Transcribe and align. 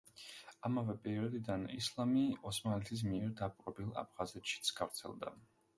ამავე 0.69 0.95
პერიოდიდან 1.03 1.67
ისლამი 1.75 2.23
ოსმალეთის 2.53 3.07
მიერ 3.13 3.37
დაპყრობილ 3.45 3.97
აფხაზეთშიც 4.05 4.77
გავრცელდა. 4.83 5.39